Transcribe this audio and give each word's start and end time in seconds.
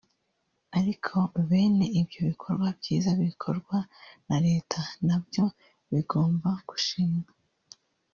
ariko 0.79 1.15
bene 1.47 1.85
ibyo 1.99 2.19
bikorwa 2.29 2.67
byiza 2.79 3.09
bikorwa 3.23 3.77
na 4.27 4.37
Leta 4.47 4.79
nabyo 5.07 5.43
bigomba 5.93 6.49
gushimwa 6.69 7.27